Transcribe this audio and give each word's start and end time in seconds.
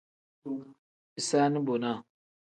Bisaani 1.13 1.59
bonaa. 1.65 1.97